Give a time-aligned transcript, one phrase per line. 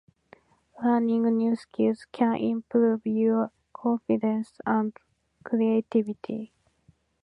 [0.83, 4.97] Learning new skills can improve your confidence and
[5.43, 6.51] creativity.